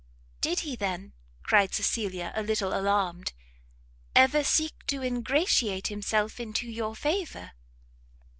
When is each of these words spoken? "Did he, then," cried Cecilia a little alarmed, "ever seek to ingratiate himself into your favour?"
"Did 0.41 0.61
he, 0.61 0.75
then," 0.75 1.13
cried 1.43 1.75
Cecilia 1.75 2.31
a 2.35 2.41
little 2.41 2.73
alarmed, 2.75 3.33
"ever 4.15 4.43
seek 4.43 4.73
to 4.87 5.03
ingratiate 5.03 5.89
himself 5.89 6.39
into 6.39 6.65
your 6.67 6.95
favour?" 6.95 7.51